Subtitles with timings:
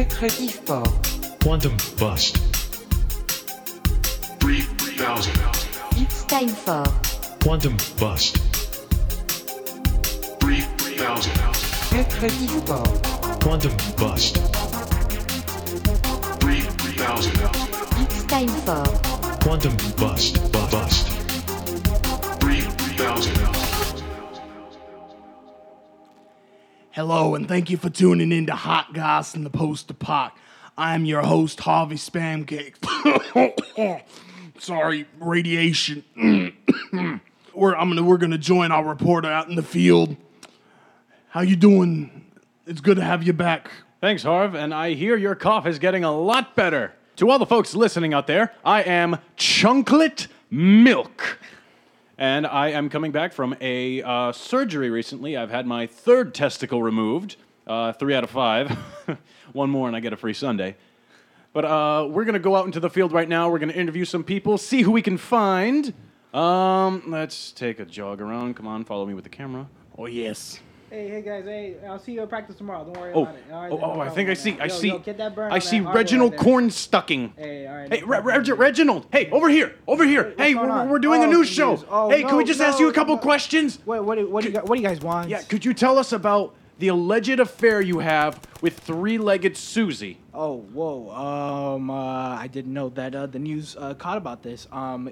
[0.00, 0.88] Mercredi fort.
[1.42, 2.38] Quantum Bust.
[4.38, 5.32] 3000.
[5.98, 6.82] It's time for
[7.44, 8.38] Quantum Bust.
[10.40, 11.32] 3000.
[11.92, 12.88] Mercredi fort.
[13.42, 14.38] Quantum Bust.
[16.40, 17.32] 3000.
[18.00, 18.82] It's time for
[19.44, 20.40] Quantum Bust.
[20.50, 21.08] Bu- Bust.
[22.40, 23.69] 3000.
[27.00, 30.32] Hello, and thank you for tuning in to Hot Goss and the Post Apoc.
[30.76, 32.74] I'm your host, Harvey Spamcake.
[34.58, 36.04] Sorry, radiation.
[37.54, 40.14] we're I'm gonna we're gonna join our reporter out in the field.
[41.30, 42.26] How you doing?
[42.66, 43.70] It's good to have you back.
[44.02, 46.92] Thanks, Harv, and I hear your cough is getting a lot better.
[47.16, 51.38] To all the folks listening out there, I am Chunklet Milk.
[52.20, 55.38] And I am coming back from a uh, surgery recently.
[55.38, 58.70] I've had my third testicle removed, uh, three out of five.
[59.54, 60.76] One more, and I get a free Sunday.
[61.54, 63.48] But uh, we're going to go out into the field right now.
[63.48, 65.94] We're going to interview some people, see who we can find.
[66.34, 68.54] Um, let's take a jog around.
[68.54, 69.66] Come on, follow me with the camera.
[69.96, 70.60] Oh yes.
[70.90, 72.82] Hey, hey guys, hey, I'll see you at practice tomorrow.
[72.84, 73.44] Don't worry Oh, about it.
[73.52, 74.58] All right, oh, oh, no I think I see.
[74.58, 74.88] I Yo, see.
[74.88, 76.40] Yo, get that burn I see that Reginald right.
[76.40, 77.30] Cornstucking.
[77.36, 77.92] Hey, all right.
[77.94, 78.44] Hey, no Re- problem.
[78.44, 79.06] Reg- Reginald.
[79.12, 79.76] Hey, over here.
[79.86, 80.34] Over here.
[80.36, 81.80] hey, we're, we're doing a Oh, news show.
[81.88, 83.20] Oh, hey, can we no, just ask you a couple no.
[83.22, 83.78] questions?
[83.84, 85.28] What, what, do- what, do you, what do you guys want?
[85.28, 90.18] Yeah, could you tell us about the alleged affair you have with three-legged Susie?
[90.32, 91.10] Oh, whoa.
[91.10, 91.94] Um, uh,
[92.36, 94.66] I didn't know that uh, the news uh, caught about this.
[94.72, 95.10] Um,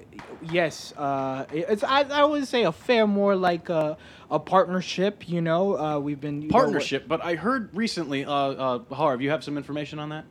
[0.51, 0.93] yes.
[0.97, 3.97] Uh, it's I, I would say a fair, more like a,
[4.31, 5.29] a partnership.
[5.29, 9.21] You know, uh, we've been you know, Partnership, but I heard recently, uh, uh, Harv,
[9.21, 10.25] you have some information on that?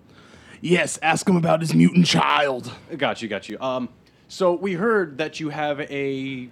[0.60, 2.72] Yes, ask him about his mutant child.
[2.96, 3.58] Got you, got you.
[3.60, 3.88] Um,
[4.26, 6.50] so we heard that you have a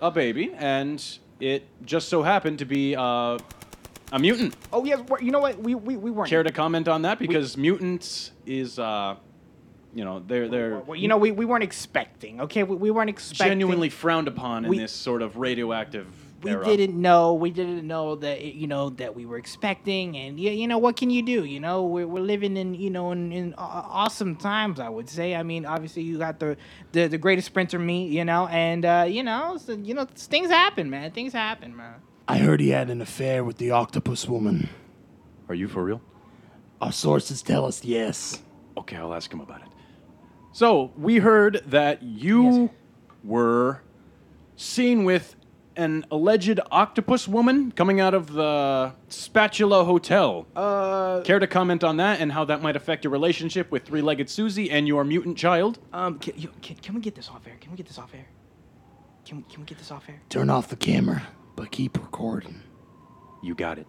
[0.00, 1.04] a baby, and
[1.40, 3.38] it just so happened to be uh,
[4.12, 4.56] a mutant.
[4.72, 5.00] Oh yes.
[5.08, 5.58] we're- You know what?
[5.58, 6.28] We we, we weren't.
[6.30, 7.18] Care to comment on that?
[7.18, 9.16] Because mutants is, uh,
[9.94, 12.40] you know, they're they're Well, you know, we, we weren't expecting.
[12.42, 13.50] Okay, we, we weren't expecting.
[13.52, 16.06] genuinely frowned upon in We- this sort of radioactive
[16.40, 16.64] we era.
[16.64, 20.52] didn't know we didn't know that it- you know that we were expecting and you,
[20.52, 23.32] you know what can you do you know we're, we're living in you know in,
[23.32, 26.56] in awesome times i would say i mean obviously you got the
[26.92, 30.48] the, the greatest sprinter meet you know and uh, you know so, you know things
[30.48, 31.96] happen man things happen man
[32.30, 34.68] I heard he had an affair with the octopus woman.
[35.48, 36.02] Are you for real?
[36.80, 38.42] Our sources tell us yes.
[38.76, 39.68] Okay, I'll ask him about it.
[40.52, 42.70] So we heard that you Yes.
[43.24, 43.80] were
[44.56, 45.36] seen with
[45.76, 50.46] an alleged octopus woman coming out of the Spatula Hotel.
[50.54, 54.28] uh Care to comment on that and how that might affect your relationship with three-legged
[54.28, 55.78] Susie and your mutant child?
[55.92, 58.12] um can, you, can, can we get this off air can we get this off
[58.14, 58.26] air
[59.24, 61.22] can, can we get this off air Turn off the camera,
[61.58, 62.60] but keep recording.
[63.42, 63.86] You got it.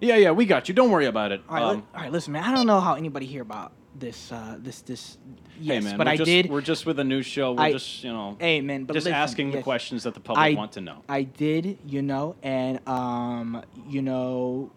[0.00, 0.74] Yeah, yeah, we got you.
[0.74, 1.42] Don't worry about it.
[1.48, 3.72] all right, Um, li- all right listen man i don't know how anybody hear about
[3.96, 5.16] this uh this this
[5.62, 7.52] hey, man, but we're i just, did We're just with a new show.
[7.52, 9.64] We're I- just, you know, Hey, man, but just listen, asking the yes.
[9.64, 11.04] questions that the public I want to know.
[11.08, 14.72] I did, you know, and um, you know,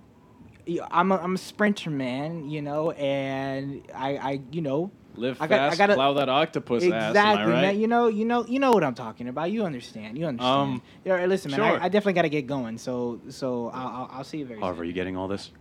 [0.68, 4.92] y- I'm a, I'm a sprinter, man, you know, and I I you know.
[5.17, 7.09] Live I got- I fast, gotta- plow that octopus ass.
[7.11, 7.61] Exactly, right?
[7.61, 7.79] man.
[7.79, 9.51] You know, you know, you know what I'm talking about.
[9.51, 10.17] You understand.
[10.17, 10.59] You understand.
[10.59, 11.59] Um, yeah, listen, man.
[11.59, 11.81] sure.
[11.81, 12.78] I, I definitely got to get going.
[12.78, 15.51] So, so I'll, I'll, I'll see you very Harv, are you getting all this?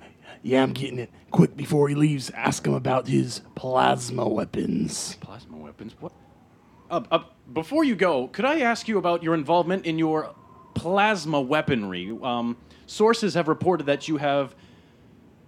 [0.42, 1.10] Yeah, I'm getting it.
[1.30, 5.16] Quick before he leaves, ask him about his plasma weapons.
[5.20, 5.94] Plasma weapons?
[5.98, 6.12] What?
[6.90, 7.18] Uh, uh,
[7.52, 10.34] before you go, could I ask you about your involvement in your
[10.74, 12.16] plasma weaponry?
[12.22, 12.56] Um,
[12.86, 14.54] sources have reported that you have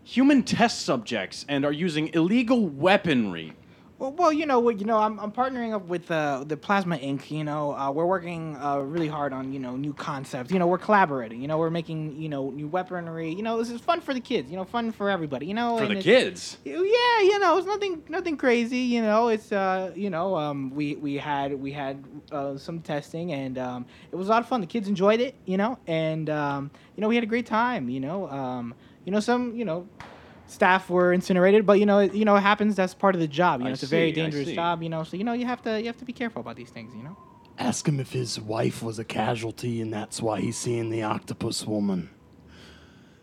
[0.03, 3.53] human test subjects and are using illegal weaponry.
[3.99, 7.33] Well, well, you know, you know, I'm, I'm partnering up with uh, the Plasma Inc.
[7.33, 10.53] You know, uh, we're working uh, really hard on you know new concepts.
[10.53, 11.43] You know, we're collaborating.
[11.43, 13.35] You know, we're making you know new weaponry.
[13.35, 14.53] You know, this is fun for the kids.
[14.53, 15.47] You know, fun for everybody.
[15.47, 16.59] You know, For and the kids?
[16.65, 18.79] Yeah, you know, it's nothing, nothing crazy.
[18.79, 23.33] You know, it's uh, you know, um, we we had we had uh, some testing
[23.33, 24.61] and um, it was a lot of fun.
[24.61, 25.35] The kids enjoyed it.
[25.45, 27.89] You know, and um, you know, we had a great time.
[27.89, 28.75] You know, um,
[29.05, 29.89] you know, some you know.
[30.49, 32.75] Staff were incinerated, but you know, it, you know, it happens.
[32.75, 33.61] That's part of the job.
[33.61, 34.55] You know, I it's a very see, I dangerous see.
[34.55, 34.83] job.
[34.83, 36.71] You know, so you know, you have to, you have to be careful about these
[36.71, 36.95] things.
[36.97, 37.17] You know.
[37.59, 41.67] Ask him if his wife was a casualty and that's why he's seeing the octopus
[41.67, 42.09] woman.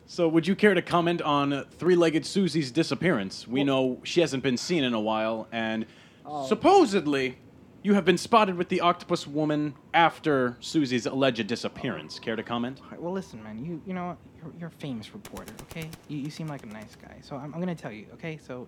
[0.08, 3.48] So, would you care to comment on three legged Susie's disappearance?
[3.48, 5.86] We know she hasn't been seen in a while, and
[6.28, 6.46] Oh.
[6.48, 7.38] supposedly
[7.86, 12.18] you have been spotted with the octopus woman after Susie's alleged disappearance.
[12.18, 12.82] Care to comment?
[12.98, 13.64] Well, listen, man.
[13.64, 14.18] You you know?
[14.42, 15.88] You're, you're a famous reporter, okay?
[16.08, 18.40] You, you seem like a nice guy, so I'm, I'm gonna tell you, okay?
[18.44, 18.68] So,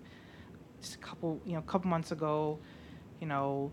[0.80, 2.60] just a couple you know, a couple months ago,
[3.20, 3.72] you know,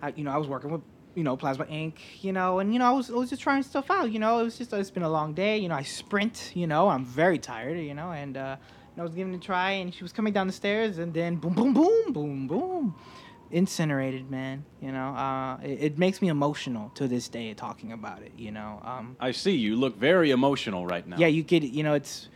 [0.00, 0.82] I, you know, I was working with
[1.16, 1.94] you know Plasma Inc.
[2.20, 4.12] You know, and you know, I was I was just trying stuff out.
[4.12, 5.58] You know, it was just it's been a long day.
[5.58, 6.52] You know, I sprint.
[6.54, 7.80] You know, I'm very tired.
[7.80, 8.56] You know, and uh,
[8.94, 11.12] and I was giving it a try, and she was coming down the stairs, and
[11.12, 12.94] then boom, boom, boom, boom, boom,
[13.50, 14.64] incinerated, man.
[14.80, 18.32] You know, uh, it, it makes me emotional to this day talking about it.
[18.36, 21.16] You know, um, I see you look very emotional right now.
[21.18, 22.28] yeah, you get, you know, it's,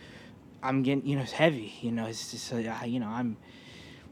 [0.63, 1.75] I'm getting, you know, it's heavy.
[1.81, 3.37] You know, it's just, uh, you know, I'm.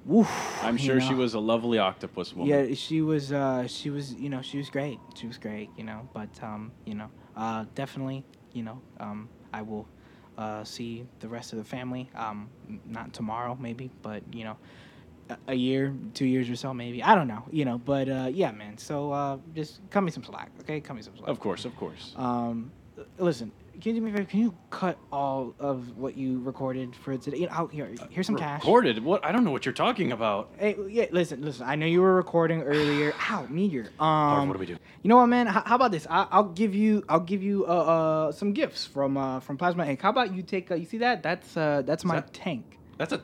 [0.04, 0.30] Woof,
[0.62, 2.68] I'm you sure she was a lovely octopus woman.
[2.68, 3.32] Yeah, she was.
[3.32, 4.14] Uh, she was.
[4.14, 5.00] You know, she was great.
[5.16, 5.68] She was great.
[5.76, 8.24] You know, but um, you know, uh, definitely.
[8.52, 9.88] You know, um, I will
[10.38, 12.08] uh, see the rest of the family.
[12.14, 12.48] Um,
[12.86, 14.56] not tomorrow, maybe, but you know,
[15.48, 17.02] a, year, two years or so, maybe.
[17.02, 17.44] I don't know.
[17.50, 18.78] You know, but uh, yeah, man.
[18.78, 20.80] So uh, just cut me some slack, okay?
[20.80, 21.28] Cut me some slack.
[21.28, 22.14] Of course, of course.
[22.16, 22.70] Um,
[23.18, 24.30] listen, can you do me a favor?
[24.30, 27.38] Can you cut all of what you recorded for today?
[27.38, 28.62] You know, out here, here's some cash.
[28.62, 29.04] Recorded?
[29.04, 29.24] What?
[29.24, 30.50] I don't know what you're talking about.
[30.58, 31.66] Hey, yeah, listen, listen.
[31.66, 33.12] I know you were recording earlier.
[33.30, 33.90] Ow, meteor.
[34.00, 34.78] Um, what do we do?
[35.02, 35.46] You know what, man?
[35.46, 36.06] How, how about this?
[36.08, 39.84] I, I'll give you, I'll give you, uh, uh some gifts from, uh, from Plasma
[39.84, 40.00] Inc.
[40.00, 40.70] How about you take?
[40.70, 41.22] Uh, you see that?
[41.22, 42.78] That's, uh, that's my that- tank.
[42.98, 43.20] That's a,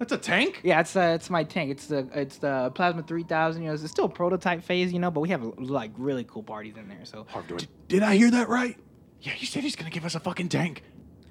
[0.00, 0.62] that's a tank.
[0.64, 1.70] Yeah, it's, uh, it's my tank.
[1.70, 3.62] It's the, it's the Plasma 3000.
[3.62, 6.76] You know, it's still prototype phase, you know, but we have like really cool parties
[6.78, 7.04] in there.
[7.04, 7.58] So Harv, do.
[7.86, 8.78] Did I hear that right?
[9.20, 10.82] Yeah, you said he's gonna give us a fucking tank.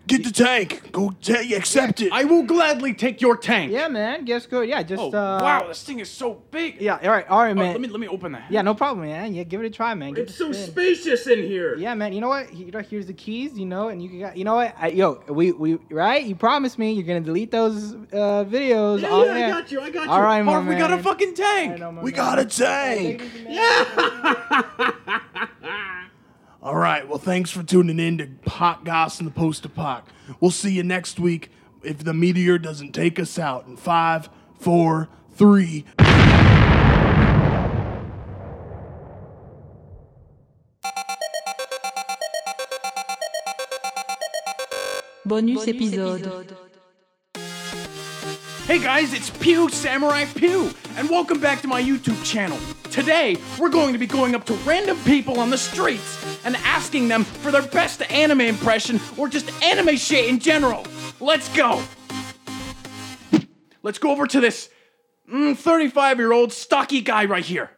[0.10, 0.92] Get the tank.
[0.92, 2.12] Go ta- accept it.
[2.12, 3.72] I will gladly take your tank.
[3.72, 4.26] yeah, man.
[4.26, 4.68] Guess good.
[4.68, 6.82] Yeah, just, Oh uh, wow, this thing is so big.
[6.82, 7.72] Yeah, all right, all right, Oh, man.
[7.74, 8.50] let me let me open that.
[8.52, 9.34] yeah, no problem, man.
[9.36, 10.14] Yeah, give it a try, man.
[10.14, 10.72] Give It's it a so spin.
[10.72, 11.76] spacious in here.
[11.78, 12.12] Yeah, man.
[12.14, 12.54] You know what?
[12.54, 13.58] You know, here's the keys.
[13.58, 14.36] You know, and you can.
[14.36, 14.74] You know what?
[14.80, 16.24] I, yo, we we right?
[16.26, 19.02] You promised me you're gonna delete those uh, videos.
[19.02, 19.50] Yeah, on yeah, I air.
[19.52, 19.80] got you.
[19.82, 20.10] I got you.
[20.12, 21.04] All right, my Harv, we got a man.
[21.04, 21.80] fucking I tank.
[21.80, 22.18] know, my we man.
[22.18, 23.22] got a tank.
[26.62, 27.08] All right.
[27.08, 30.04] Well, thanks for tuning in to Hot Goss and the Post Apoc.
[30.42, 31.52] We'll see you next week
[31.84, 34.30] if the meteor doesn't take us out in five,
[34.60, 35.86] four, three.
[45.26, 46.58] Bonus épisode.
[48.66, 52.58] Hey guys, it's Pew Samurai Pew, and welcome back to my YouTube channel.
[52.92, 57.08] Today, we're going to be going up to random people on the streets and asking
[57.08, 60.86] them for their best anime impression or just anime shit in general.
[61.20, 61.82] Let's go.
[63.84, 64.70] Let's go over to this
[65.32, 67.72] 35 year old stocky guy right here.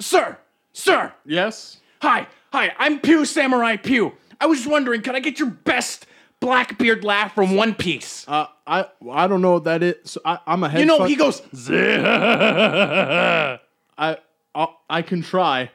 [0.00, 0.38] Sir,
[0.72, 1.78] sir, Yes.
[2.02, 4.12] Hi, hi, I'm Pew Samurai Pew.
[4.40, 6.06] I was just wondering, could I get your best
[6.40, 8.24] Blackbeard laugh from One Piece?
[8.26, 9.96] Uh, I I don't know what that is.
[10.04, 10.80] So I, I'm a head.
[10.80, 13.58] you know, fuck- he goes, I
[14.54, 15.70] I, I can try.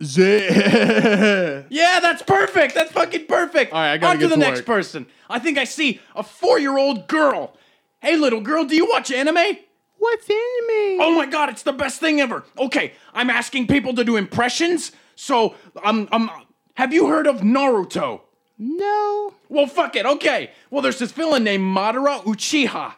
[1.70, 2.00] Yeah.
[2.00, 2.74] that's perfect.
[2.74, 3.72] That's fucking perfect.
[3.72, 5.06] All right, I gotta get to the to next person.
[5.28, 7.56] I think I see a four-year-old girl.
[8.00, 9.58] Hey, little girl, do you watch anime?
[9.98, 11.00] What's anime?
[11.00, 12.44] Oh my god, it's the best thing ever.
[12.58, 14.92] Okay, I'm asking people to do impressions.
[15.16, 16.30] So, um, um,
[16.74, 18.20] have you heard of Naruto?
[18.56, 19.34] No.
[19.48, 20.06] Well, fuck it.
[20.06, 20.50] Okay.
[20.70, 22.94] Well, there's this villain named Madara Uchiha,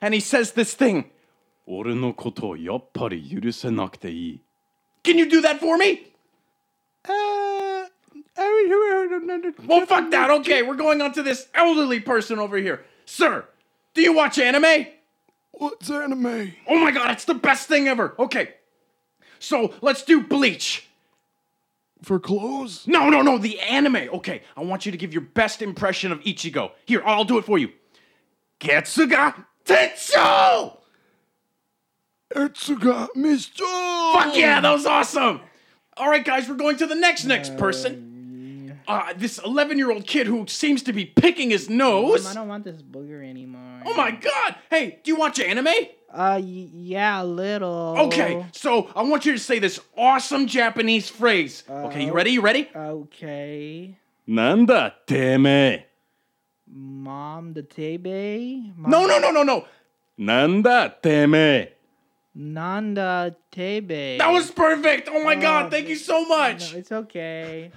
[0.00, 1.10] and he says this thing.
[5.02, 6.06] Can you do that for me?
[7.04, 7.86] Uh.
[9.66, 10.30] Well, fuck that.
[10.30, 12.84] Okay, we're going on to this elderly person over here.
[13.04, 13.44] Sir,
[13.94, 14.86] do you watch anime?
[15.52, 16.52] What's anime?
[16.68, 18.14] Oh my god, it's the best thing ever.
[18.18, 18.54] Okay.
[19.38, 20.88] So let's do Bleach.
[22.02, 22.86] For clothes?
[22.86, 23.96] No, no, no, the anime.
[23.96, 26.72] Okay, I want you to give your best impression of Ichigo.
[26.86, 27.70] Here, I'll do it for you.
[28.60, 30.76] Getsuga Tetsu!
[32.34, 33.64] Etsuga Misto!
[34.12, 35.40] Fuck yeah, that was awesome!
[35.96, 38.10] all right, guys, we're going to the next next uh, person.
[38.86, 42.22] Uh, this 11 year old kid who seems to be picking his nose.
[42.24, 43.80] Mom, I don't want this booger anymore.
[43.86, 44.56] Oh my god!
[44.70, 45.68] Hey, do you watch anime?
[46.12, 47.96] Uh, y- yeah, a little.
[48.06, 51.64] Okay, so I want you to say this awesome Japanese phrase.
[51.68, 52.30] Uh, okay, you ready?
[52.32, 52.68] You ready?
[52.76, 53.96] Okay.
[54.26, 55.82] Nanda teme.
[56.66, 58.76] Mom the tebe?
[58.76, 59.64] Mom- No, no, no, no, no.
[60.18, 61.68] Nanda teme.
[62.34, 64.18] Nanda tebe.
[64.18, 65.08] That was perfect.
[65.10, 66.74] Oh my god, thank you so No, much.
[66.74, 67.70] it's okay.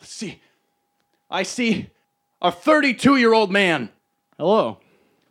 [0.00, 0.40] Let's see.
[1.30, 1.88] I see
[2.42, 3.88] a 32 year old man.
[4.38, 4.78] Hello.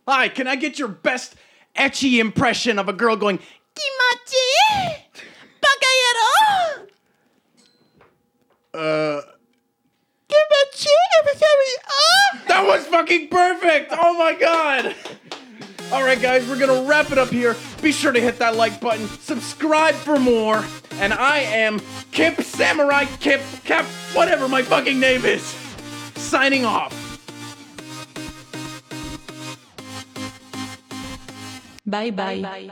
[0.08, 1.36] Hi, can I get your best
[1.76, 4.96] ecchi impression of a girl going, Kimachi?
[5.62, 6.88] Bakayero?
[8.74, 9.20] Uh,
[10.28, 10.86] Kimachi?
[12.48, 13.92] That was fucking perfect.
[13.96, 14.94] Oh my god.
[15.92, 17.56] All right, guys, we're gonna wrap it up here.
[17.82, 20.64] Be sure to hit that like button, subscribe for more,
[21.00, 21.80] and I am
[22.12, 25.42] Kip Samurai Kip Cap, whatever my fucking name is,
[26.14, 26.94] signing off.
[31.84, 32.70] Bye bye.